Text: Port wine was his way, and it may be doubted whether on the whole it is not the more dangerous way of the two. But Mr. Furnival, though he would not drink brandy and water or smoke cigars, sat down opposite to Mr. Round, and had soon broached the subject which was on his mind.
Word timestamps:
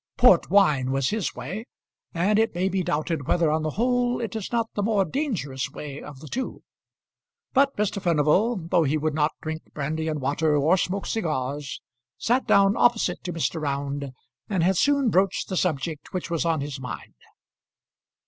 Port 0.17 0.49
wine 0.49 0.89
was 0.89 1.09
his 1.11 1.35
way, 1.35 1.63
and 2.11 2.39
it 2.39 2.55
may 2.55 2.69
be 2.69 2.81
doubted 2.81 3.27
whether 3.27 3.51
on 3.51 3.61
the 3.61 3.69
whole 3.77 4.19
it 4.19 4.35
is 4.35 4.51
not 4.51 4.67
the 4.73 4.81
more 4.81 5.05
dangerous 5.05 5.69
way 5.69 6.01
of 6.01 6.21
the 6.21 6.27
two. 6.27 6.63
But 7.53 7.77
Mr. 7.77 8.01
Furnival, 8.01 8.55
though 8.67 8.81
he 8.83 8.97
would 8.97 9.13
not 9.13 9.33
drink 9.43 9.61
brandy 9.75 10.07
and 10.07 10.19
water 10.19 10.57
or 10.57 10.75
smoke 10.75 11.05
cigars, 11.05 11.81
sat 12.17 12.47
down 12.47 12.75
opposite 12.75 13.23
to 13.25 13.31
Mr. 13.33 13.61
Round, 13.61 14.11
and 14.49 14.63
had 14.63 14.75
soon 14.77 15.09
broached 15.11 15.49
the 15.49 15.55
subject 15.55 16.13
which 16.13 16.31
was 16.31 16.45
on 16.45 16.61
his 16.61 16.79
mind. 16.79 17.13